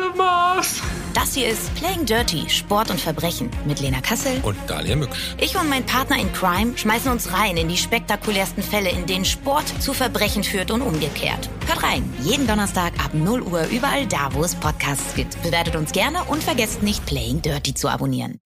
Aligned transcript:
of 0.00 0.16
Mars. 0.16 0.80
Das 1.14 1.34
hier 1.34 1.48
ist 1.48 1.74
Playing 1.74 2.04
Dirty, 2.04 2.48
Sport 2.50 2.90
und 2.90 3.00
Verbrechen 3.00 3.50
mit 3.64 3.80
Lena 3.80 4.00
Kassel. 4.00 4.38
Und 4.42 4.56
Dalia 4.66 4.96
Mücksch. 4.96 5.34
Ich 5.38 5.56
und 5.56 5.68
mein 5.68 5.84
Partner 5.86 6.18
in 6.18 6.32
Crime 6.32 6.76
schmeißen 6.76 7.10
uns 7.10 7.32
rein 7.32 7.56
in 7.56 7.68
die 7.68 7.76
spektakulärsten 7.76 8.62
Fälle, 8.62 8.90
in 8.90 9.06
denen 9.06 9.24
Sport 9.24 9.66
zu 9.80 9.94
Verbrechen 9.94 10.44
führt 10.44 10.70
und 10.70 10.82
umgekehrt. 10.82 11.48
Hört 11.66 11.82
rein, 11.82 12.12
jeden 12.22 12.46
Donnerstag 12.46 12.92
ab 13.02 13.14
0 13.14 13.42
Uhr 13.42 13.66
überall 13.68 14.06
da, 14.06 14.28
wo 14.32 14.44
es 14.44 14.54
Podcasts 14.54 15.14
gibt. 15.14 15.40
Bewertet 15.42 15.76
uns 15.76 15.92
gerne 15.92 16.22
und 16.24 16.42
vergesst 16.42 16.82
nicht, 16.82 17.04
Playing 17.06 17.40
Dirty 17.40 17.72
zu 17.72 17.88
abonnieren. 17.88 18.38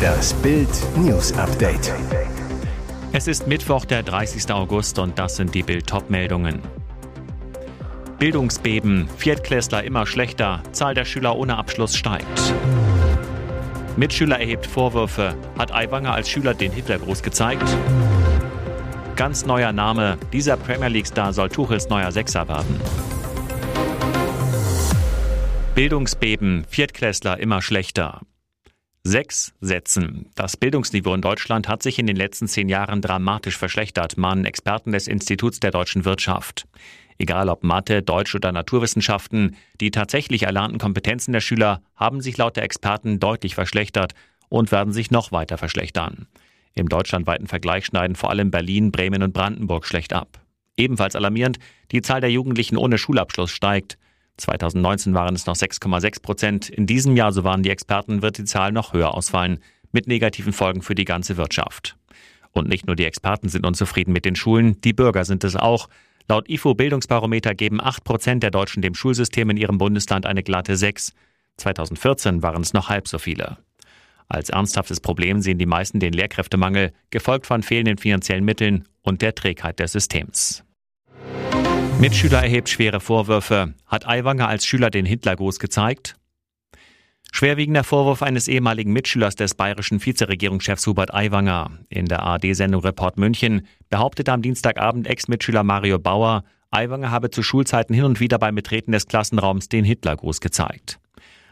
Das 0.00 0.32
Bild 0.34 0.70
News 0.96 1.32
Update. 1.32 1.92
Es 3.12 3.26
ist 3.26 3.48
Mittwoch, 3.48 3.84
der 3.84 4.04
30. 4.04 4.52
August 4.52 5.00
und 5.00 5.18
das 5.18 5.34
sind 5.36 5.54
die 5.54 5.64
Bild-Top-Meldungen. 5.64 6.62
Bildungsbeben, 8.20 9.08
Viertklässler 9.16 9.82
immer 9.82 10.04
schlechter, 10.04 10.62
Zahl 10.72 10.92
der 10.92 11.06
Schüler 11.06 11.36
ohne 11.36 11.56
Abschluss 11.56 11.96
steigt. 11.96 12.54
Mitschüler 13.96 14.38
erhebt 14.38 14.66
Vorwürfe, 14.66 15.34
hat 15.56 15.72
Aiwanger 15.72 16.12
als 16.12 16.28
Schüler 16.28 16.52
den 16.52 16.70
Hitlergruß 16.70 17.22
gezeigt? 17.22 17.64
Ganz 19.16 19.46
neuer 19.46 19.72
Name, 19.72 20.18
dieser 20.34 20.58
Premier 20.58 20.88
League-Star 20.88 21.32
soll 21.32 21.48
Tuchels 21.48 21.88
neuer 21.88 22.12
Sechser 22.12 22.46
werden. 22.46 22.78
Bildungsbeben, 25.74 26.66
Viertklässler 26.68 27.40
immer 27.40 27.62
schlechter. 27.62 28.20
Sechs 29.02 29.54
Sätzen. 29.62 30.28
Das 30.34 30.58
Bildungsniveau 30.58 31.14
in 31.14 31.22
Deutschland 31.22 31.68
hat 31.68 31.82
sich 31.82 31.98
in 31.98 32.06
den 32.06 32.16
letzten 32.16 32.48
zehn 32.48 32.68
Jahren 32.68 33.00
dramatisch 33.00 33.56
verschlechtert, 33.56 34.18
mahnen 34.18 34.44
Experten 34.44 34.92
des 34.92 35.08
Instituts 35.08 35.58
der 35.58 35.70
deutschen 35.70 36.04
Wirtschaft. 36.04 36.66
Egal 37.20 37.50
ob 37.50 37.64
Mathe, 37.64 38.02
Deutsch 38.02 38.34
oder 38.34 38.50
Naturwissenschaften, 38.50 39.54
die 39.78 39.90
tatsächlich 39.90 40.44
erlernten 40.44 40.78
Kompetenzen 40.78 41.32
der 41.32 41.42
Schüler 41.42 41.82
haben 41.94 42.22
sich 42.22 42.38
laut 42.38 42.56
der 42.56 42.62
Experten 42.62 43.20
deutlich 43.20 43.54
verschlechtert 43.54 44.14
und 44.48 44.72
werden 44.72 44.94
sich 44.94 45.10
noch 45.10 45.30
weiter 45.30 45.58
verschlechtern. 45.58 46.28
Im 46.72 46.88
deutschlandweiten 46.88 47.46
Vergleich 47.46 47.84
schneiden 47.84 48.16
vor 48.16 48.30
allem 48.30 48.50
Berlin, 48.50 48.90
Bremen 48.90 49.22
und 49.22 49.34
Brandenburg 49.34 49.84
schlecht 49.84 50.14
ab. 50.14 50.40
Ebenfalls 50.78 51.14
alarmierend, 51.14 51.58
die 51.92 52.00
Zahl 52.00 52.22
der 52.22 52.30
Jugendlichen 52.30 52.78
ohne 52.78 52.96
Schulabschluss 52.96 53.50
steigt. 53.50 53.98
2019 54.38 55.12
waren 55.12 55.34
es 55.34 55.44
noch 55.44 55.56
6,6 55.56 56.22
Prozent. 56.22 56.70
In 56.70 56.86
diesem 56.86 57.16
Jahr, 57.16 57.32
so 57.32 57.44
waren 57.44 57.62
die 57.62 57.68
Experten, 57.68 58.22
wird 58.22 58.38
die 58.38 58.44
Zahl 58.44 58.72
noch 58.72 58.94
höher 58.94 59.12
ausfallen, 59.12 59.58
mit 59.92 60.06
negativen 60.06 60.54
Folgen 60.54 60.80
für 60.80 60.94
die 60.94 61.04
ganze 61.04 61.36
Wirtschaft. 61.36 61.98
Und 62.52 62.66
nicht 62.66 62.86
nur 62.86 62.96
die 62.96 63.04
Experten 63.04 63.50
sind 63.50 63.66
unzufrieden 63.66 64.14
mit 64.14 64.24
den 64.24 64.36
Schulen, 64.36 64.80
die 64.80 64.94
Bürger 64.94 65.26
sind 65.26 65.44
es 65.44 65.54
auch. 65.54 65.90
Laut 66.30 66.48
IFO 66.48 66.74
Bildungsbarometer 66.74 67.56
geben 67.56 67.80
8 67.80 68.04
Prozent 68.04 68.44
der 68.44 68.52
Deutschen 68.52 68.82
dem 68.82 68.94
Schulsystem 68.94 69.50
in 69.50 69.56
ihrem 69.56 69.78
Bundesland 69.78 70.26
eine 70.26 70.44
glatte 70.44 70.76
6. 70.76 71.12
2014 71.56 72.40
waren 72.40 72.62
es 72.62 72.72
noch 72.72 72.88
halb 72.88 73.08
so 73.08 73.18
viele. 73.18 73.58
Als 74.28 74.48
ernsthaftes 74.48 75.00
Problem 75.00 75.40
sehen 75.40 75.58
die 75.58 75.66
meisten 75.66 75.98
den 75.98 76.12
Lehrkräftemangel, 76.12 76.92
gefolgt 77.10 77.46
von 77.46 77.64
fehlenden 77.64 77.98
finanziellen 77.98 78.44
Mitteln 78.44 78.86
und 79.02 79.22
der 79.22 79.34
Trägheit 79.34 79.80
des 79.80 79.90
Systems. 79.90 80.62
Mitschüler 81.98 82.44
erhebt 82.44 82.68
schwere 82.68 83.00
Vorwürfe. 83.00 83.74
Hat 83.86 84.06
Aiwanger 84.06 84.46
als 84.46 84.64
Schüler 84.64 84.90
den 84.90 85.06
Hitlergruß 85.06 85.58
gezeigt? 85.58 86.14
Schwerwiegender 87.32 87.84
Vorwurf 87.84 88.22
eines 88.22 88.48
ehemaligen 88.48 88.92
Mitschülers 88.92 89.36
des 89.36 89.54
bayerischen 89.54 90.04
Vizeregierungschefs 90.04 90.86
Hubert 90.86 91.14
Aiwanger. 91.14 91.70
In 91.88 92.06
der 92.06 92.22
ARD-Sendung 92.22 92.82
Report 92.82 93.16
München 93.16 93.66
behauptete 93.88 94.32
am 94.32 94.42
Dienstagabend 94.42 95.06
Ex-Mitschüler 95.06 95.62
Mario 95.62 95.98
Bauer, 95.98 96.44
Aiwanger 96.70 97.10
habe 97.10 97.30
zu 97.30 97.42
Schulzeiten 97.42 97.94
hin 97.94 98.04
und 98.04 98.20
wieder 98.20 98.38
beim 98.38 98.54
Betreten 98.54 98.92
des 98.92 99.06
Klassenraums 99.06 99.68
den 99.68 99.84
Hitlergruß 99.84 100.40
gezeigt. 100.40 101.00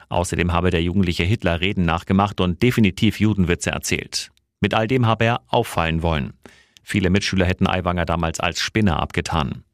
Außerdem 0.09 0.53
habe 0.53 0.71
der 0.71 0.83
Jugendliche 0.83 1.25
Hitler 1.25 1.61
Reden 1.61 1.85
nachgemacht 1.85 2.41
und 2.41 2.63
definitiv 2.63 3.21
Judenwitze 3.21 3.71
erzählt. 3.71 4.31
Mit 4.61 4.75
all 4.75 4.87
dem 4.87 5.07
habe 5.07 5.25
er 5.25 5.43
auffallen 5.49 6.03
wollen. 6.03 6.35
Viele 6.83 7.11
Mitschüler 7.11 7.47
hätten 7.47 7.67
Aiwanger 7.67 8.07
damals 8.07 8.41
als 8.41 8.61
Spinner 8.61 9.01
abgetan. 9.01 9.65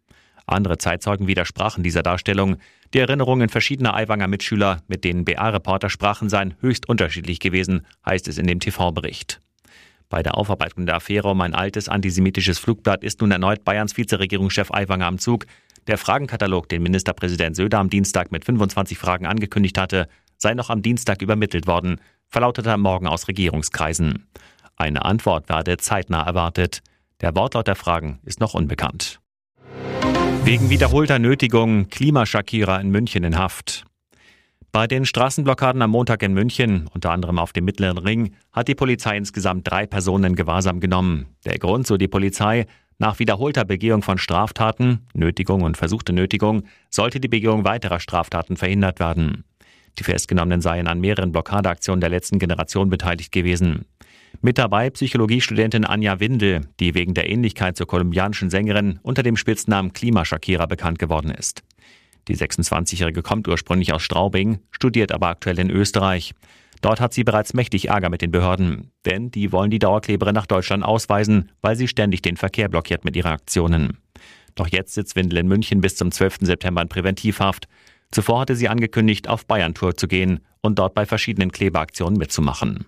Andere 0.46 0.78
Zeitzeugen 0.78 1.26
widersprachen 1.26 1.82
dieser 1.82 2.02
Darstellung. 2.02 2.56
Die 2.92 2.98
Erinnerungen 2.98 3.48
verschiedener 3.48 3.94
Aiwanger 3.94 4.28
Mitschüler, 4.28 4.82
mit 4.88 5.04
denen 5.04 5.24
BA-Reporter 5.24 5.88
sprachen, 5.88 6.28
seien 6.28 6.54
höchst 6.60 6.88
unterschiedlich 6.88 7.40
gewesen, 7.40 7.86
heißt 8.04 8.28
es 8.28 8.38
in 8.38 8.46
dem 8.46 8.60
TV-Bericht. 8.60 9.40
Bei 10.10 10.22
der 10.22 10.36
Aufarbeitung 10.36 10.86
der 10.86 10.96
Affäre 10.96 11.28
um 11.28 11.40
ein 11.40 11.54
altes 11.54 11.88
antisemitisches 11.88 12.58
Flugblatt 12.58 13.02
ist 13.02 13.20
nun 13.20 13.30
erneut 13.30 13.64
Bayerns 13.64 13.96
Vizeregierungschef 13.96 14.70
Aiwanger 14.70 15.06
am 15.06 15.18
Zug. 15.18 15.46
Der 15.86 15.98
Fragenkatalog, 15.98 16.68
den 16.68 16.82
Ministerpräsident 16.82 17.56
Söder 17.56 17.78
am 17.78 17.90
Dienstag 17.90 18.30
mit 18.30 18.44
25 18.44 18.98
Fragen 18.98 19.26
angekündigt 19.26 19.78
hatte, 19.78 20.08
sei 20.36 20.54
noch 20.54 20.70
am 20.70 20.82
Dienstag 20.82 21.22
übermittelt 21.22 21.66
worden, 21.66 22.00
verlautete 22.28 22.70
er 22.70 22.78
morgen 22.78 23.06
aus 23.06 23.28
Regierungskreisen. 23.28 24.26
Eine 24.76 25.04
Antwort 25.04 25.48
werde 25.48 25.78
zeitnah 25.78 26.22
erwartet. 26.22 26.82
Der 27.20 27.34
Wortlaut 27.34 27.66
der 27.66 27.76
Fragen 27.76 28.20
ist 28.24 28.40
noch 28.40 28.54
unbekannt. 28.54 29.20
Wegen 30.44 30.68
wiederholter 30.68 31.18
Nötigung 31.18 31.88
Klimaschakierer 31.88 32.78
in 32.78 32.90
München 32.90 33.24
in 33.24 33.38
Haft. 33.38 33.86
Bei 34.72 34.86
den 34.86 35.06
Straßenblockaden 35.06 35.80
am 35.80 35.90
Montag 35.90 36.22
in 36.22 36.34
München, 36.34 36.86
unter 36.92 37.12
anderem 37.12 37.38
auf 37.38 37.54
dem 37.54 37.64
Mittleren 37.64 37.96
Ring, 37.96 38.34
hat 38.52 38.68
die 38.68 38.74
Polizei 38.74 39.16
insgesamt 39.16 39.70
drei 39.70 39.86
Personen 39.86 40.24
in 40.24 40.36
Gewahrsam 40.36 40.80
genommen. 40.80 41.28
Der 41.46 41.58
Grund, 41.58 41.86
so 41.86 41.96
die 41.96 42.08
Polizei, 42.08 42.66
nach 42.98 43.18
wiederholter 43.20 43.64
Begehung 43.64 44.02
von 44.02 44.18
Straftaten, 44.18 45.06
Nötigung 45.14 45.62
und 45.62 45.78
versuchte 45.78 46.12
Nötigung, 46.12 46.64
sollte 46.90 47.20
die 47.20 47.28
Begehung 47.28 47.64
weiterer 47.64 47.98
Straftaten 47.98 48.58
verhindert 48.58 49.00
werden. 49.00 49.44
Die 49.98 50.04
Festgenommenen 50.04 50.60
seien 50.60 50.88
an 50.88 51.00
mehreren 51.00 51.32
Blockadeaktionen 51.32 52.02
der 52.02 52.10
letzten 52.10 52.38
Generation 52.38 52.90
beteiligt 52.90 53.32
gewesen. 53.32 53.86
Mit 54.40 54.58
dabei 54.58 54.90
Psychologiestudentin 54.90 55.84
Anja 55.84 56.20
Windel, 56.20 56.62
die 56.80 56.94
wegen 56.94 57.14
der 57.14 57.30
Ähnlichkeit 57.30 57.76
zur 57.76 57.86
kolumbianischen 57.86 58.50
Sängerin 58.50 58.98
unter 59.02 59.22
dem 59.22 59.36
Spitznamen 59.36 59.92
Klimashakira 59.92 60.66
bekannt 60.66 60.98
geworden 60.98 61.30
ist. 61.30 61.62
Die 62.28 62.36
26-Jährige 62.36 63.22
kommt 63.22 63.48
ursprünglich 63.48 63.92
aus 63.92 64.02
Straubing, 64.02 64.60
studiert 64.70 65.12
aber 65.12 65.28
aktuell 65.28 65.58
in 65.58 65.70
Österreich. 65.70 66.32
Dort 66.80 67.00
hat 67.00 67.14
sie 67.14 67.24
bereits 67.24 67.54
mächtig 67.54 67.88
Ärger 67.88 68.10
mit 68.10 68.22
den 68.22 68.30
Behörden, 68.30 68.90
denn 69.06 69.30
die 69.30 69.52
wollen 69.52 69.70
die 69.70 69.78
Dauerkleberin 69.78 70.34
nach 70.34 70.46
Deutschland 70.46 70.84
ausweisen, 70.84 71.50
weil 71.62 71.76
sie 71.76 71.88
ständig 71.88 72.22
den 72.22 72.36
Verkehr 72.36 72.68
blockiert 72.68 73.04
mit 73.04 73.16
ihren 73.16 73.32
Aktionen. 73.32 73.98
Doch 74.54 74.68
jetzt 74.68 74.94
sitzt 74.94 75.16
Windel 75.16 75.38
in 75.38 75.48
München 75.48 75.80
bis 75.80 75.96
zum 75.96 76.10
12. 76.10 76.38
September 76.42 76.82
in 76.82 76.88
Präventivhaft. 76.88 77.68
Zuvor 78.10 78.40
hatte 78.40 78.54
sie 78.54 78.68
angekündigt, 78.68 79.28
auf 79.28 79.46
Bayern-Tour 79.46 79.96
zu 79.96 80.08
gehen 80.08 80.40
und 80.60 80.78
dort 80.78 80.94
bei 80.94 81.06
verschiedenen 81.06 81.52
Klebeaktionen 81.52 82.18
mitzumachen. 82.18 82.86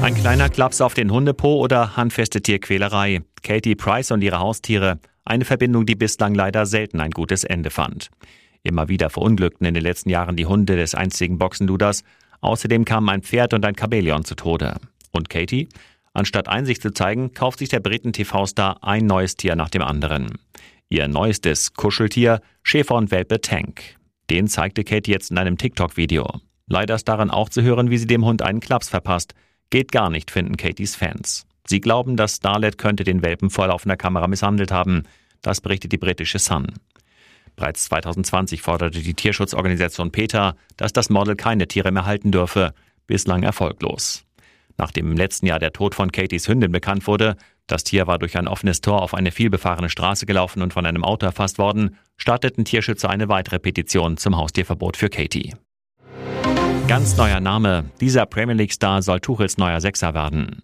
Ein 0.00 0.14
kleiner 0.14 0.48
Klaps 0.48 0.80
auf 0.80 0.94
den 0.94 1.10
Hundepo 1.10 1.56
oder 1.56 1.96
handfeste 1.96 2.40
Tierquälerei. 2.40 3.22
Katie 3.42 3.74
Price 3.74 4.12
und 4.12 4.22
ihre 4.22 4.38
Haustiere. 4.38 5.00
Eine 5.24 5.44
Verbindung, 5.44 5.86
die 5.86 5.96
bislang 5.96 6.34
leider 6.34 6.66
selten 6.66 7.00
ein 7.00 7.10
gutes 7.10 7.42
Ende 7.42 7.70
fand. 7.70 8.08
Immer 8.62 8.88
wieder 8.88 9.10
verunglückten 9.10 9.66
in 9.66 9.74
den 9.74 9.82
letzten 9.82 10.10
Jahren 10.10 10.36
die 10.36 10.46
Hunde 10.46 10.76
des 10.76 10.94
einzigen 10.94 11.38
Boxenluders. 11.38 12.04
Außerdem 12.40 12.84
kamen 12.84 13.08
ein 13.08 13.22
Pferd 13.22 13.54
und 13.54 13.64
ein 13.64 13.74
Chamäleon 13.76 14.24
zu 14.24 14.36
Tode. 14.36 14.76
Und 15.10 15.28
Katie? 15.28 15.68
Anstatt 16.12 16.48
Einsicht 16.48 16.80
zu 16.80 16.92
zeigen, 16.92 17.34
kauft 17.34 17.58
sich 17.58 17.68
der 17.68 17.80
Briten-TV-Star 17.80 18.82
ein 18.82 19.04
neues 19.04 19.36
Tier 19.36 19.56
nach 19.56 19.68
dem 19.68 19.82
anderen. 19.82 20.38
Ihr 20.88 21.08
neuestes 21.08 21.74
Kuscheltier, 21.74 22.40
Schäfer 22.62 22.94
und 22.94 23.10
Welpe 23.10 23.40
Tank. 23.40 23.96
Den 24.30 24.46
zeigte 24.46 24.84
Katie 24.84 25.12
jetzt 25.12 25.32
in 25.32 25.38
einem 25.38 25.58
TikTok-Video. 25.58 26.40
Leider 26.68 26.94
ist 26.94 27.08
daran 27.08 27.30
auch 27.30 27.48
zu 27.48 27.62
hören, 27.62 27.90
wie 27.90 27.98
sie 27.98 28.06
dem 28.06 28.24
Hund 28.24 28.42
einen 28.42 28.60
Klaps 28.60 28.88
verpasst. 28.88 29.34
Geht 29.70 29.92
gar 29.92 30.08
nicht, 30.10 30.30
finden 30.30 30.56
Katies 30.56 30.96
Fans. 30.96 31.46
Sie 31.66 31.80
glauben, 31.80 32.16
dass 32.16 32.36
Starlet 32.36 32.78
könnte 32.78 33.04
den 33.04 33.22
Welpen 33.22 33.50
vor 33.50 33.66
laufender 33.66 33.96
Kamera 33.96 34.26
misshandelt 34.26 34.70
haben. 34.70 35.02
Das 35.42 35.60
berichtet 35.60 35.92
die 35.92 35.98
britische 35.98 36.38
Sun. 36.38 36.72
Bereits 37.56 37.84
2020 37.86 38.62
forderte 38.62 39.00
die 39.00 39.14
Tierschutzorganisation 39.14 40.10
PETA, 40.10 40.54
dass 40.76 40.92
das 40.92 41.10
Model 41.10 41.36
keine 41.36 41.68
Tiere 41.68 41.90
mehr 41.90 42.06
halten 42.06 42.30
dürfe. 42.30 42.72
Bislang 43.06 43.42
erfolglos. 43.42 44.24
Nachdem 44.78 45.10
im 45.10 45.16
letzten 45.16 45.46
Jahr 45.46 45.58
der 45.58 45.72
Tod 45.72 45.94
von 45.94 46.12
Katies 46.12 46.48
Hündin 46.48 46.72
bekannt 46.72 47.06
wurde, 47.06 47.36
das 47.66 47.84
Tier 47.84 48.06
war 48.06 48.18
durch 48.18 48.38
ein 48.38 48.48
offenes 48.48 48.80
Tor 48.80 49.02
auf 49.02 49.12
eine 49.12 49.32
vielbefahrene 49.32 49.90
Straße 49.90 50.24
gelaufen 50.24 50.62
und 50.62 50.72
von 50.72 50.86
einem 50.86 51.04
Auto 51.04 51.26
erfasst 51.26 51.58
worden, 51.58 51.96
starteten 52.16 52.64
Tierschützer 52.64 53.10
eine 53.10 53.28
weitere 53.28 53.58
Petition 53.58 54.16
zum 54.16 54.36
Haustierverbot 54.36 54.96
für 54.96 55.10
Katie. 55.10 55.54
Ganz 56.88 57.18
neuer 57.18 57.38
Name. 57.38 57.90
Dieser 58.00 58.24
Premier 58.24 58.54
League-Star 58.54 59.02
soll 59.02 59.20
Tuchels 59.20 59.58
neuer 59.58 59.78
Sechser 59.78 60.14
werden. 60.14 60.62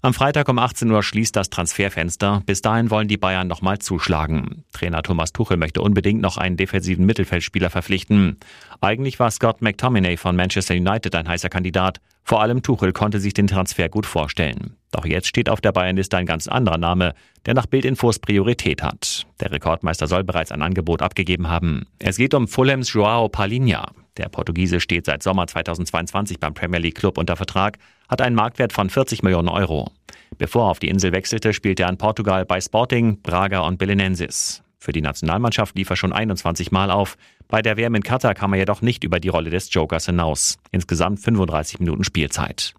Am 0.00 0.14
Freitag 0.14 0.48
um 0.48 0.58
18 0.58 0.90
Uhr 0.90 1.02
schließt 1.02 1.36
das 1.36 1.50
Transferfenster. 1.50 2.42
Bis 2.46 2.62
dahin 2.62 2.90
wollen 2.90 3.06
die 3.06 3.18
Bayern 3.18 3.48
nochmal 3.48 3.80
zuschlagen. 3.80 4.64
Trainer 4.72 5.02
Thomas 5.02 5.34
Tuchel 5.34 5.58
möchte 5.58 5.82
unbedingt 5.82 6.22
noch 6.22 6.38
einen 6.38 6.56
defensiven 6.56 7.04
Mittelfeldspieler 7.04 7.68
verpflichten. 7.68 8.38
Eigentlich 8.80 9.20
war 9.20 9.30
Scott 9.30 9.60
McTominay 9.60 10.16
von 10.16 10.34
Manchester 10.34 10.74
United 10.74 11.14
ein 11.14 11.28
heißer 11.28 11.50
Kandidat. 11.50 12.00
Vor 12.24 12.40
allem 12.40 12.62
Tuchel 12.62 12.94
konnte 12.94 13.20
sich 13.20 13.34
den 13.34 13.46
Transfer 13.46 13.90
gut 13.90 14.06
vorstellen. 14.06 14.77
Doch 14.90 15.04
jetzt 15.04 15.26
steht 15.26 15.48
auf 15.48 15.60
der 15.60 15.72
Bayernliste 15.72 16.16
ein 16.16 16.26
ganz 16.26 16.48
anderer 16.48 16.78
Name, 16.78 17.14
der 17.46 17.54
nach 17.54 17.66
Bildinfos 17.66 18.18
Priorität 18.18 18.82
hat. 18.82 19.26
Der 19.40 19.52
Rekordmeister 19.52 20.06
soll 20.06 20.24
bereits 20.24 20.52
ein 20.52 20.62
Angebot 20.62 21.02
abgegeben 21.02 21.48
haben. 21.48 21.86
Es 21.98 22.16
geht 22.16 22.34
um 22.34 22.48
Fulhams 22.48 22.92
Joao 22.92 23.28
Palinha. 23.28 23.92
Der 24.16 24.28
Portugiese 24.28 24.80
steht 24.80 25.06
seit 25.06 25.22
Sommer 25.22 25.46
2022 25.46 26.40
beim 26.40 26.54
Premier 26.54 26.80
League 26.80 26.96
Club 26.96 27.18
unter 27.18 27.36
Vertrag, 27.36 27.78
hat 28.08 28.20
einen 28.20 28.34
Marktwert 28.34 28.72
von 28.72 28.90
40 28.90 29.22
Millionen 29.22 29.48
Euro. 29.48 29.92
Bevor 30.38 30.66
er 30.66 30.70
auf 30.70 30.78
die 30.78 30.88
Insel 30.88 31.12
wechselte, 31.12 31.52
spielte 31.52 31.84
er 31.84 31.88
in 31.88 31.98
Portugal 31.98 32.44
bei 32.44 32.60
Sporting, 32.60 33.20
Braga 33.22 33.60
und 33.60 33.78
Belenenses. 33.78 34.62
Für 34.80 34.92
die 34.92 35.02
Nationalmannschaft 35.02 35.76
lief 35.76 35.90
er 35.90 35.96
schon 35.96 36.12
21 36.12 36.70
Mal 36.70 36.90
auf. 36.90 37.16
Bei 37.48 37.62
der 37.62 37.76
WM 37.76 37.94
in 37.94 38.02
Katar 38.02 38.34
kam 38.34 38.52
er 38.52 38.60
jedoch 38.60 38.80
nicht 38.80 39.04
über 39.04 39.20
die 39.20 39.28
Rolle 39.28 39.50
des 39.50 39.72
Jokers 39.72 40.06
hinaus. 40.06 40.56
Insgesamt 40.70 41.20
35 41.20 41.80
Minuten 41.80 42.04
Spielzeit. 42.04 42.74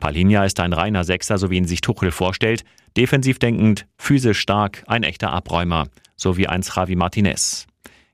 Palinha 0.00 0.44
ist 0.44 0.60
ein 0.60 0.72
reiner 0.72 1.04
Sechser, 1.04 1.38
so 1.38 1.50
wie 1.50 1.56
ihn 1.56 1.66
sich 1.66 1.80
Tuchel 1.80 2.10
vorstellt. 2.10 2.64
Defensiv 2.96 3.38
denkend, 3.38 3.86
physisch 3.98 4.40
stark, 4.40 4.84
ein 4.86 5.02
echter 5.02 5.30
Abräumer. 5.30 5.88
So 6.16 6.36
wie 6.36 6.48
eins 6.48 6.74
Javi 6.74 6.96
Martinez. 6.96 7.66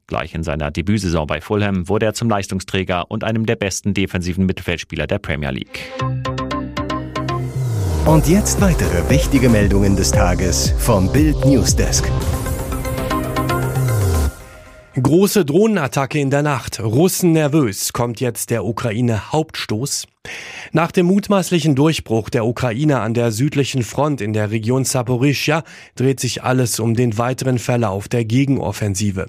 Gleich 0.07 0.35
in 0.35 0.43
seiner 0.43 0.71
Debütsaison 0.71 1.27
bei 1.27 1.41
Fulham 1.41 1.89
wurde 1.89 2.07
er 2.07 2.15
zum 2.15 2.29
Leistungsträger 2.29 3.11
und 3.11 3.25
einem 3.25 3.47
der 3.47 3.57
besten 3.57 3.95
defensiven 3.95 4.47
Mittelfeldspieler 4.47 5.07
der 5.07 5.19
Premier 5.19 5.51
League. 5.51 5.91
Und 8.05 8.27
jetzt 8.27 8.61
weitere 8.61 9.09
wichtige 9.09 9.49
Meldungen 9.49 9.95
des 9.95 10.11
Tages 10.11 10.75
vom 10.79 11.13
Bild 11.13 11.45
Newsdesk. 11.45 12.11
Große 15.01 15.47
Drohnenattacke 15.47 16.19
in 16.19 16.29
der 16.29 16.43
Nacht. 16.43 16.79
Russen 16.79 17.33
nervös. 17.33 17.95
Kommt 17.95 18.21
jetzt 18.21 18.51
der 18.51 18.67
Ukraine 18.67 19.33
Hauptstoß? 19.33 20.07
Nach 20.73 20.93
dem 20.93 21.07
mutmaßlichen 21.07 21.75
Durchbruch 21.75 22.29
der 22.29 22.45
Ukraine 22.45 23.01
an 23.01 23.15
der 23.15 23.33
südlichen 23.33 23.85
Front 23.85 24.21
in 24.21 24.35
der 24.35 24.51
Region 24.51 24.85
Saporischja 24.85 25.65
dreht 25.95 26.21
sich 26.21 26.43
alles 26.43 26.79
um 26.79 26.95
den 26.95 27.17
weiteren 27.17 27.59
Verlauf 27.59 28.09
der 28.09 28.27
Gegenoffensive. 28.27 29.29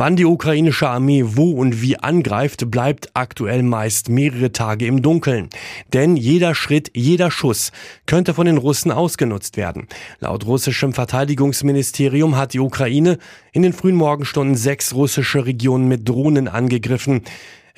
Wann 0.00 0.14
die 0.14 0.26
ukrainische 0.26 0.88
Armee 0.88 1.24
wo 1.26 1.50
und 1.50 1.82
wie 1.82 1.98
angreift, 1.98 2.70
bleibt 2.70 3.10
aktuell 3.14 3.64
meist 3.64 4.08
mehrere 4.08 4.52
Tage 4.52 4.86
im 4.86 5.02
Dunkeln. 5.02 5.48
Denn 5.92 6.16
jeder 6.16 6.54
Schritt, 6.54 6.92
jeder 6.94 7.32
Schuss 7.32 7.72
könnte 8.06 8.32
von 8.32 8.46
den 8.46 8.58
Russen 8.58 8.92
ausgenutzt 8.92 9.56
werden. 9.56 9.88
Laut 10.20 10.46
russischem 10.46 10.92
Verteidigungsministerium 10.92 12.36
hat 12.36 12.52
die 12.52 12.60
Ukraine 12.60 13.18
in 13.50 13.62
den 13.62 13.72
frühen 13.72 13.96
Morgenstunden 13.96 14.54
sechs 14.54 14.94
russische 14.94 15.44
Regionen 15.44 15.88
mit 15.88 16.08
Drohnen 16.08 16.46
angegriffen. 16.46 17.22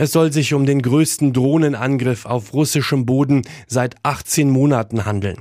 Es 0.00 0.12
soll 0.12 0.32
sich 0.32 0.55
um 0.55 0.64
den 0.64 0.81
größten 0.81 1.35
Drohnenangriff 1.35 2.25
auf 2.25 2.55
russischem 2.55 3.05
Boden 3.05 3.43
seit 3.67 3.97
18 4.02 4.49
Monaten 4.49 5.05
handeln. 5.05 5.37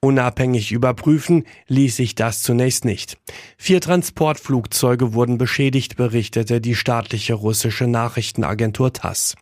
Unabhängig 0.00 0.72
überprüfen 0.72 1.44
ließ 1.68 1.94
sich 1.94 2.16
das 2.16 2.42
zunächst 2.42 2.84
nicht. 2.84 3.18
Vier 3.56 3.80
Transportflugzeuge 3.80 5.14
wurden 5.14 5.38
beschädigt, 5.38 5.94
berichtete 5.94 6.60
die 6.60 6.74
staatliche 6.74 7.34
russische 7.34 7.86
Nachrichtenagentur 7.86 8.92
TASS. 8.92 9.36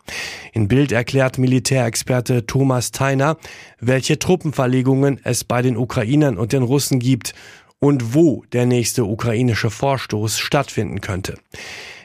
In 0.52 0.68
Bild 0.68 0.92
erklärt 0.92 1.38
Militärexperte 1.38 2.44
Thomas 2.44 2.90
Theiner, 2.90 3.38
welche 3.80 4.18
Truppenverlegungen 4.18 5.18
es 5.24 5.44
bei 5.44 5.62
den 5.62 5.78
Ukrainern 5.78 6.36
und 6.36 6.52
den 6.52 6.62
Russen 6.62 6.98
gibt 6.98 7.32
und 7.78 8.12
wo 8.12 8.44
der 8.52 8.66
nächste 8.66 9.06
ukrainische 9.06 9.70
Vorstoß 9.70 10.38
stattfinden 10.38 11.00
könnte. 11.00 11.38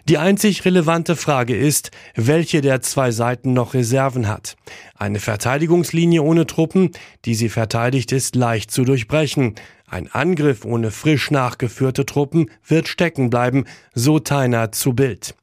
Die 0.09 0.17
einzig 0.17 0.65
relevante 0.65 1.15
Frage 1.15 1.55
ist, 1.55 1.91
welche 2.15 2.59
der 2.59 2.81
zwei 2.81 3.11
Seiten 3.11 3.53
noch 3.53 3.73
Reserven 3.73 4.27
hat. 4.27 4.57
Eine 4.95 5.21
Verteidigungslinie 5.21 6.21
ohne 6.21 6.45
Truppen, 6.45 6.91
die 7.23 7.35
sie 7.35 7.47
verteidigt, 7.47 8.11
ist 8.11 8.35
leicht 8.35 8.69
zu 8.69 8.83
durchbrechen. 8.83 9.55
Ein 9.87 10.11
Angriff 10.11 10.65
ohne 10.65 10.91
frisch 10.91 11.31
nachgeführte 11.31 12.05
Truppen 12.05 12.51
wird 12.67 12.89
stecken 12.89 13.29
bleiben, 13.29 13.63
so 13.93 14.19
Teiner 14.19 14.73
zu 14.73 14.93
Bild. 14.93 15.35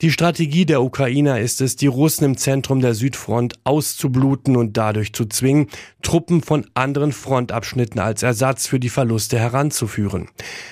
Die 0.00 0.12
Strategie 0.12 0.64
der 0.64 0.80
Ukrainer 0.80 1.40
ist 1.40 1.60
es, 1.60 1.74
die 1.74 1.88
Russen 1.88 2.22
im 2.22 2.36
Zentrum 2.36 2.80
der 2.80 2.94
Südfront 2.94 3.54
auszubluten 3.64 4.54
und 4.54 4.76
dadurch 4.76 5.12
zu 5.12 5.24
zwingen, 5.24 5.66
Truppen 6.02 6.40
von 6.40 6.66
anderen 6.74 7.10
Frontabschnitten 7.10 7.98
als 7.98 8.22
Ersatz 8.22 8.68
für 8.68 8.78
die 8.78 8.90
Verluste 8.90 9.40
heranzuführen. 9.40 10.28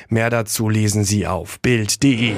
Mehr 0.08 0.30
dazu 0.30 0.68
lesen 0.68 1.02
Sie 1.02 1.26
auf 1.26 1.58
Bild.de. 1.58 2.36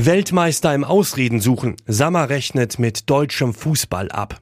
Weltmeister 0.00 0.72
im 0.76 0.84
Ausreden 0.84 1.40
suchen. 1.40 1.74
Sammer 1.88 2.28
rechnet 2.28 2.78
mit 2.78 3.10
deutschem 3.10 3.52
Fußball 3.52 4.12
ab. 4.12 4.40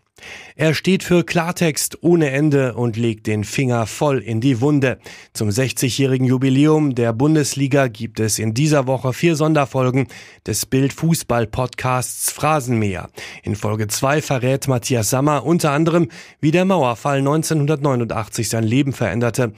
Er 0.55 0.75
steht 0.75 1.03
für 1.03 1.25
Klartext 1.25 2.03
ohne 2.03 2.31
Ende 2.31 2.75
und 2.75 2.99
legt 2.99 3.27
den 3.27 3.43
Finger 3.43 3.87
voll 3.87 4.19
in 4.19 4.43
die 4.43 4.61
Wunde. 4.61 4.99
Zum 5.33 5.49
60-jährigen 5.49 6.27
Jubiläum 6.27 6.95
der 6.95 7.15
Bundesliga 7.15 7.89
gibt 7.89 8.21
es 8.21 8.39
in 8.39 8.53
dieser 8.53 8.87
Woche 8.87 9.15
vier 9.15 9.35
Sonderfolgen 9.35 10.09
des 10.47 10.67
Bild 10.67 10.93
Fußball 10.93 11.47
Podcasts 11.47 12.31
Phrasenmäher. 12.31 13.09
In 13.43 13.57
Folge 13.57 13.89
2 13.89 14.21
verrät 14.21 14.69
Matthias 14.69 15.09
Sammer 15.09 15.47
unter 15.47 15.73
anderem, 15.73 16.09
wie 16.39 16.51
der 16.51 16.67
Mauerfall 16.67 17.19
1989 17.19 18.51
sein 18.51 18.65
Leben 18.65 18.93
veränderte 18.93 19.55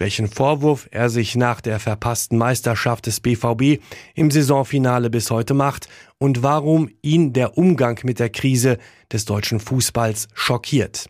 welchen 0.00 0.28
Vorwurf 0.28 0.88
er 0.90 1.10
sich 1.10 1.36
nach 1.36 1.60
der 1.60 1.78
verpassten 1.78 2.38
Meisterschaft 2.38 3.06
des 3.06 3.20
BVB 3.20 3.80
im 4.14 4.30
Saisonfinale 4.30 5.10
bis 5.10 5.30
heute 5.30 5.54
macht 5.54 5.88
und 6.18 6.42
warum 6.42 6.88
ihn 7.02 7.32
der 7.32 7.56
Umgang 7.58 8.00
mit 8.02 8.18
der 8.18 8.30
Krise 8.30 8.78
des 9.12 9.26
deutschen 9.26 9.60
Fußballs 9.60 10.28
schockiert. 10.34 11.08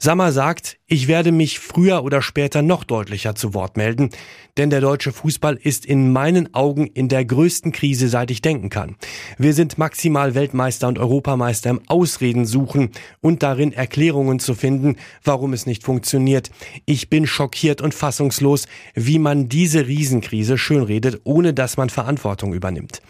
Sammer 0.00 0.30
sagt, 0.30 0.78
ich 0.86 1.08
werde 1.08 1.32
mich 1.32 1.58
früher 1.58 2.04
oder 2.04 2.22
später 2.22 2.62
noch 2.62 2.84
deutlicher 2.84 3.34
zu 3.34 3.52
Wort 3.52 3.76
melden, 3.76 4.10
denn 4.56 4.70
der 4.70 4.80
deutsche 4.80 5.10
Fußball 5.10 5.58
ist 5.60 5.84
in 5.84 6.12
meinen 6.12 6.54
Augen 6.54 6.86
in 6.86 7.08
der 7.08 7.24
größten 7.24 7.72
Krise, 7.72 8.08
seit 8.08 8.30
ich 8.30 8.40
denken 8.40 8.70
kann. 8.70 8.94
Wir 9.38 9.54
sind 9.54 9.76
maximal 9.76 10.36
Weltmeister 10.36 10.86
und 10.86 11.00
Europameister 11.00 11.70
im 11.70 11.80
Ausreden 11.88 12.46
suchen 12.46 12.90
und 13.20 13.42
darin 13.42 13.72
Erklärungen 13.72 14.38
zu 14.38 14.54
finden, 14.54 14.96
warum 15.24 15.52
es 15.52 15.66
nicht 15.66 15.82
funktioniert. 15.82 16.52
Ich 16.86 17.10
bin 17.10 17.26
schockiert 17.26 17.80
und 17.80 17.92
fassungslos, 17.92 18.66
wie 18.94 19.18
man 19.18 19.48
diese 19.48 19.88
Riesenkrise 19.88 20.58
schönredet, 20.58 21.22
ohne 21.24 21.54
dass 21.54 21.76
man 21.76 21.90
Verantwortung 21.90 22.54
übernimmt. 22.54 23.02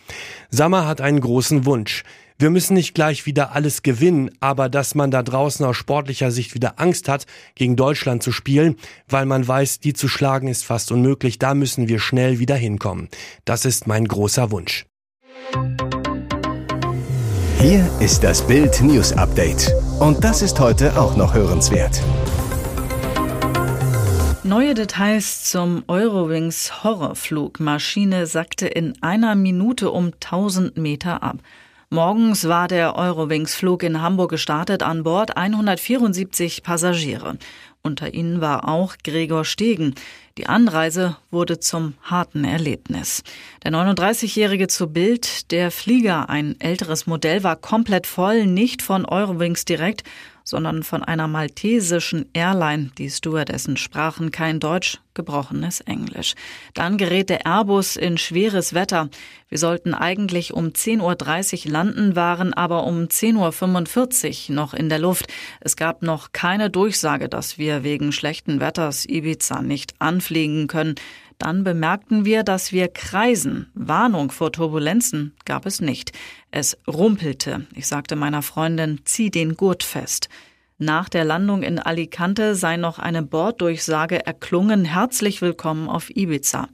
Sammer 0.48 0.86
hat 0.86 1.02
einen 1.02 1.20
großen 1.20 1.66
Wunsch. 1.66 2.02
Wir 2.40 2.50
müssen 2.50 2.74
nicht 2.74 2.94
gleich 2.94 3.26
wieder 3.26 3.52
alles 3.56 3.82
gewinnen, 3.82 4.30
aber 4.38 4.68
dass 4.68 4.94
man 4.94 5.10
da 5.10 5.24
draußen 5.24 5.66
aus 5.66 5.76
sportlicher 5.76 6.30
Sicht 6.30 6.54
wieder 6.54 6.78
Angst 6.78 7.08
hat, 7.08 7.26
gegen 7.56 7.74
Deutschland 7.74 8.22
zu 8.22 8.30
spielen, 8.30 8.76
weil 9.08 9.26
man 9.26 9.48
weiß, 9.48 9.80
die 9.80 9.92
zu 9.92 10.06
schlagen 10.06 10.46
ist 10.46 10.64
fast 10.64 10.92
unmöglich, 10.92 11.40
da 11.40 11.54
müssen 11.54 11.88
wir 11.88 11.98
schnell 11.98 12.38
wieder 12.38 12.54
hinkommen. 12.54 13.08
Das 13.44 13.64
ist 13.64 13.88
mein 13.88 14.06
großer 14.06 14.52
Wunsch. 14.52 14.86
Hier 17.58 17.90
ist 17.98 18.22
das 18.22 18.46
Bild 18.46 18.82
News 18.82 19.12
Update. 19.14 19.74
Und 19.98 20.22
das 20.22 20.40
ist 20.40 20.60
heute 20.60 20.96
auch 20.96 21.16
noch 21.16 21.34
hörenswert. 21.34 22.00
Neue 24.44 24.74
Details 24.74 25.42
zum 25.42 25.82
Eurowings 25.88 26.84
Horrorflug. 26.84 27.58
Maschine 27.58 28.28
sackte 28.28 28.68
in 28.68 28.94
einer 29.02 29.34
Minute 29.34 29.90
um 29.90 30.12
1000 30.12 30.76
Meter 30.76 31.24
ab. 31.24 31.38
Morgens 31.90 32.46
war 32.46 32.68
der 32.68 32.96
Eurowings-Flug 32.96 33.82
in 33.82 34.02
Hamburg 34.02 34.32
gestartet, 34.32 34.82
an 34.82 35.04
Bord 35.04 35.38
174 35.38 36.62
Passagiere. 36.62 37.38
Unter 37.80 38.12
ihnen 38.12 38.42
war 38.42 38.68
auch 38.68 38.96
Gregor 39.02 39.46
Stegen. 39.46 39.94
Die 40.36 40.46
Anreise 40.46 41.16
wurde 41.30 41.60
zum 41.60 41.94
harten 42.02 42.44
Erlebnis. 42.44 43.22
Der 43.64 43.72
39-Jährige 43.72 44.68
zu 44.68 44.88
Bild, 44.88 45.50
der 45.50 45.70
Flieger, 45.70 46.28
ein 46.28 46.60
älteres 46.60 47.06
Modell, 47.06 47.42
war 47.42 47.56
komplett 47.56 48.06
voll, 48.06 48.44
nicht 48.44 48.82
von 48.82 49.06
Eurowings 49.06 49.64
direkt, 49.64 50.04
sondern 50.48 50.82
von 50.82 51.04
einer 51.04 51.28
maltesischen 51.28 52.24
Airline. 52.32 52.90
Die 52.96 53.10
Stewardessen 53.10 53.76
sprachen 53.76 54.30
kein 54.30 54.60
Deutsch, 54.60 54.98
gebrochenes 55.12 55.82
Englisch. 55.82 56.34
Dann 56.72 56.96
gerät 56.96 57.28
der 57.28 57.44
Airbus 57.44 57.96
in 57.96 58.16
schweres 58.16 58.72
Wetter. 58.72 59.10
Wir 59.50 59.58
sollten 59.58 59.92
eigentlich 59.92 60.54
um 60.54 60.68
10.30 60.68 61.66
Uhr 61.66 61.72
landen, 61.72 62.16
waren 62.16 62.54
aber 62.54 62.84
um 62.84 63.04
10.45 63.04 64.48
Uhr 64.48 64.54
noch 64.54 64.72
in 64.72 64.88
der 64.88 64.98
Luft. 64.98 65.26
Es 65.60 65.76
gab 65.76 66.00
noch 66.02 66.32
keine 66.32 66.70
Durchsage, 66.70 67.28
dass 67.28 67.58
wir 67.58 67.84
wegen 67.84 68.10
schlechten 68.10 68.58
Wetters 68.58 69.04
Ibiza 69.06 69.60
nicht 69.60 69.96
anfliegen 69.98 70.66
können. 70.66 70.94
Dann 71.38 71.62
bemerkten 71.62 72.24
wir, 72.24 72.42
dass 72.42 72.72
wir 72.72 72.88
kreisen. 72.88 73.70
Warnung 73.74 74.32
vor 74.32 74.50
Turbulenzen 74.50 75.36
gab 75.44 75.66
es 75.66 75.80
nicht. 75.80 76.12
Es 76.50 76.76
rumpelte. 76.86 77.66
Ich 77.74 77.86
sagte 77.86 78.16
meiner 78.16 78.42
Freundin, 78.42 79.00
zieh 79.04 79.30
den 79.30 79.54
Gurt 79.54 79.84
fest. 79.84 80.28
Nach 80.78 81.08
der 81.08 81.24
Landung 81.24 81.62
in 81.62 81.78
Alicante 81.78 82.54
sei 82.54 82.76
noch 82.76 82.98
eine 82.98 83.22
Borddurchsage 83.22 84.26
erklungen. 84.26 84.84
Herzlich 84.84 85.40
willkommen 85.40 85.88
auf 85.88 86.10
Ibiza. 86.10 86.68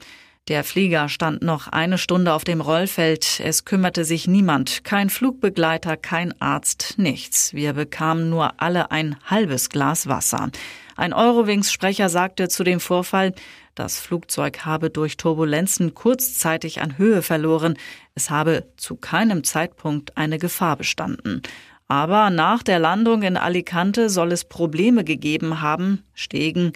Der 0.49 0.62
Flieger 0.62 1.09
stand 1.09 1.40
noch 1.40 1.68
eine 1.68 1.97
Stunde 1.97 2.35
auf 2.35 2.44
dem 2.44 2.61
Rollfeld. 2.61 3.40
Es 3.42 3.64
kümmerte 3.64 4.04
sich 4.04 4.28
niemand. 4.28 4.85
Kein 4.85 5.09
Flugbegleiter, 5.09 5.97
kein 5.97 6.38
Arzt, 6.38 6.94
nichts. 6.99 7.54
Wir 7.54 7.73
bekamen 7.73 8.28
nur 8.28 8.61
alle 8.61 8.90
ein 8.90 9.16
halbes 9.25 9.71
Glas 9.71 10.06
Wasser. 10.06 10.50
Ein 10.97 11.14
Eurowings-Sprecher 11.14 12.11
sagte 12.11 12.49
zu 12.49 12.62
dem 12.62 12.80
Vorfall, 12.80 13.33
das 13.75 13.99
Flugzeug 13.99 14.64
habe 14.64 14.90
durch 14.90 15.16
Turbulenzen 15.16 15.95
kurzzeitig 15.95 16.81
an 16.81 16.97
Höhe 16.97 17.23
verloren. 17.23 17.75
Es 18.14 18.31
habe 18.31 18.69
zu 18.76 18.97
keinem 18.97 19.43
Zeitpunkt 19.43 20.16
eine 20.16 20.38
Gefahr 20.38 20.76
bestanden. 20.76 21.43
Aber 21.88 22.31
nach 22.31 22.62
der 22.62 22.78
Landung 22.78 23.23
in 23.23 23.37
Alicante 23.37 24.09
soll 24.09 24.33
es 24.33 24.45
Probleme 24.45 25.04
gegeben 25.04 25.61
haben. 25.61 26.04
Stegen, 26.14 26.73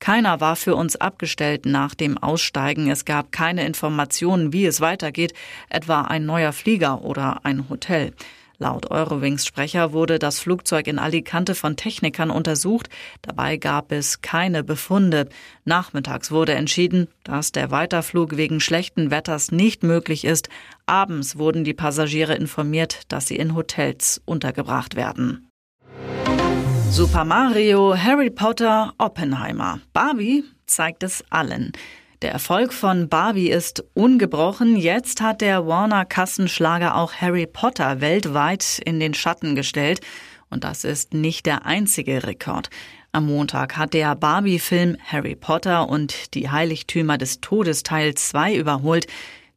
keiner 0.00 0.40
war 0.40 0.56
für 0.56 0.74
uns 0.74 0.96
abgestellt 0.96 1.66
nach 1.66 1.94
dem 1.94 2.18
Aussteigen. 2.18 2.90
Es 2.90 3.04
gab 3.04 3.32
keine 3.32 3.66
Informationen, 3.66 4.52
wie 4.52 4.66
es 4.66 4.80
weitergeht, 4.80 5.34
etwa 5.68 6.02
ein 6.02 6.24
neuer 6.24 6.52
Flieger 6.52 7.02
oder 7.02 7.44
ein 7.44 7.68
Hotel. 7.68 8.12
Laut 8.60 8.90
Eurowings-Sprecher 8.90 9.92
wurde 9.92 10.18
das 10.18 10.40
Flugzeug 10.40 10.88
in 10.88 10.98
Alicante 10.98 11.54
von 11.54 11.76
Technikern 11.76 12.30
untersucht. 12.30 12.88
Dabei 13.22 13.56
gab 13.56 13.92
es 13.92 14.20
keine 14.20 14.64
Befunde. 14.64 15.28
Nachmittags 15.64 16.32
wurde 16.32 16.54
entschieden, 16.54 17.06
dass 17.22 17.52
der 17.52 17.70
Weiterflug 17.70 18.36
wegen 18.36 18.58
schlechten 18.58 19.12
Wetters 19.12 19.52
nicht 19.52 19.84
möglich 19.84 20.24
ist. 20.24 20.48
Abends 20.86 21.38
wurden 21.38 21.62
die 21.62 21.74
Passagiere 21.74 22.34
informiert, 22.34 23.02
dass 23.08 23.28
sie 23.28 23.36
in 23.36 23.54
Hotels 23.54 24.20
untergebracht 24.24 24.96
werden. 24.96 25.48
Super 26.90 27.24
Mario, 27.24 27.96
Harry 27.96 28.30
Potter, 28.30 28.92
Oppenheimer. 28.98 29.78
Barbie 29.92 30.42
zeigt 30.66 31.04
es 31.04 31.22
allen. 31.30 31.70
Der 32.20 32.32
Erfolg 32.32 32.72
von 32.72 33.08
Barbie 33.08 33.48
ist 33.48 33.84
ungebrochen. 33.94 34.74
Jetzt 34.74 35.20
hat 35.20 35.40
der 35.40 35.68
Warner 35.68 36.04
Kassenschlager 36.04 36.96
auch 36.96 37.12
Harry 37.12 37.46
Potter 37.46 38.00
weltweit 38.00 38.80
in 38.84 38.98
den 38.98 39.14
Schatten 39.14 39.54
gestellt. 39.54 40.00
Und 40.50 40.64
das 40.64 40.82
ist 40.82 41.14
nicht 41.14 41.46
der 41.46 41.64
einzige 41.64 42.26
Rekord. 42.26 42.70
Am 43.12 43.26
Montag 43.26 43.76
hat 43.76 43.94
der 43.94 44.16
Barbie-Film 44.16 44.96
Harry 45.04 45.36
Potter 45.36 45.88
und 45.88 46.34
die 46.34 46.50
Heiligtümer 46.50 47.18
des 47.18 47.40
Todes 47.40 47.84
Teil 47.84 48.14
2 48.14 48.56
überholt. 48.56 49.06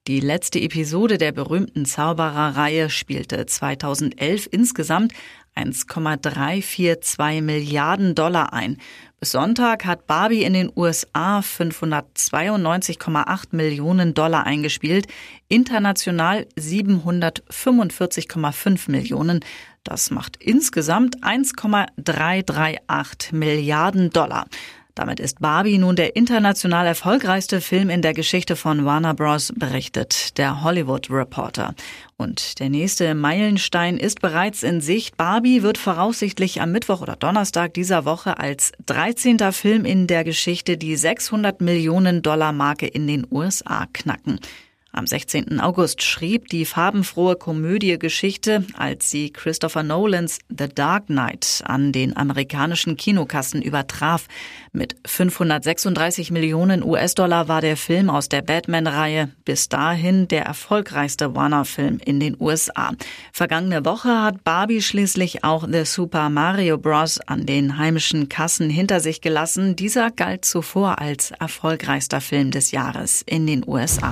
Die 0.08 0.20
letzte 0.20 0.60
Episode 0.60 1.18
der 1.18 1.32
berühmten 1.32 1.86
Zaubererreihe 1.86 2.91
spielte 2.91 3.48
2011 3.48 4.50
insgesamt 4.51 5.13
1,342 5.55 7.41
Milliarden 7.41 8.13
Dollar 8.15 8.53
ein. 8.53 8.77
Bis 9.20 9.31
Sonntag 9.31 9.84
hat 9.86 10.08
Barbie 10.08 10.43
in 10.43 10.53
den 10.53 10.72
USA 10.75 11.41
592,8 11.41 13.50
Millionen 13.51 14.15
Dollar 14.15 14.46
eingespielt, 14.46 15.08
international 15.48 16.48
745,5 16.58 18.89
Millionen. 18.89 19.41
Das 19.84 20.10
macht 20.10 20.38
insgesamt 20.38 21.24
1,338 21.24 23.34
Milliarden 23.34 24.10
Dollar. 24.10 24.48
Damit 24.95 25.19
ist 25.19 25.39
Barbie 25.39 25.77
nun 25.77 25.95
der 25.95 26.15
international 26.15 26.86
erfolgreichste 26.86 27.62
Film 27.62 27.89
in 27.89 28.01
der 28.01 28.13
Geschichte 28.13 28.55
von 28.55 28.86
Warner 28.86 29.13
Bros., 29.13 29.53
berichtet 29.55 30.38
der 30.38 30.63
Hollywood 30.63 31.10
Reporter. 31.10 31.74
Und 32.17 32.60
der 32.60 32.69
nächste 32.69 33.15
Meilenstein 33.15 33.98
ist 33.98 34.21
bereits 34.21 34.63
in 34.63 34.81
Sicht. 34.81 35.17
Barbie 35.17 35.63
wird 35.63 35.77
voraussichtlich 35.77 36.62
am 36.62 36.71
Mittwoch 36.71 37.01
oder 37.01 37.15
Donnerstag 37.15 37.74
dieser 37.74 38.05
Woche 38.05 38.38
als 38.38 38.74
13. 38.86 39.39
Film 39.51 39.86
in 39.86 40.07
der 40.07 40.24
Geschichte 40.24 40.77
die 40.77 40.95
600 40.95 41.62
Millionen 41.62 42.21
Dollar 42.21 42.51
Marke 42.51 42.88
in 42.88 43.07
den 43.07 43.25
USA 43.31 43.88
knacken. 43.91 44.39
Am 44.93 45.07
16. 45.07 45.62
August 45.62 46.03
schrieb 46.03 46.50
die 46.50 46.65
farbenfrohe 46.65 47.38
Komödie 47.38 47.98
Geschichte, 47.98 48.65
als 48.77 49.10
sie 49.10 49.31
Christopher 49.31 49.83
Nolans 49.83 50.39
The 50.50 50.67
Dark 50.67 51.05
Knight 51.05 51.63
an 51.65 51.93
den 51.93 52.17
amerikanischen 52.17 52.98
Kinokassen 52.98 53.62
übertraf. 53.62 54.27
Mit 54.74 54.98
536 55.05 56.31
Millionen 56.31 56.83
US-Dollar 56.83 57.48
war 57.48 57.62
der 57.62 57.77
Film 57.77 58.10
aus 58.10 58.27
der 58.27 58.41
Batman-Reihe 58.41 59.29
bis 59.45 59.69
dahin 59.69 60.27
der 60.27 60.43
erfolgreichste 60.43 61.36
Warner-Film 61.36 62.00
in 62.03 62.19
den 62.19 62.36
USA. 62.38 62.91
Vergangene 63.31 63.86
Woche 63.86 64.21
hat 64.21 64.43
Barbie 64.43 64.81
schließlich 64.81 65.45
auch 65.45 65.67
The 65.71 65.86
Super 65.86 66.29
Mario 66.29 66.77
Bros. 66.77 67.19
an 67.27 67.45
den 67.45 67.77
heimischen 67.77 68.27
Kassen 68.27 68.69
hinter 68.69 69.00
sich 69.00 69.21
gelassen. 69.21 69.77
Dieser 69.77 70.12
galt 70.12 70.43
zuvor 70.43 71.00
als 71.00 71.31
erfolgreichster 71.31 72.19
Film 72.19 72.51
des 72.51 72.71
Jahres 72.71 73.24
in 73.25 73.48
den 73.48 73.63
USA. 73.65 74.12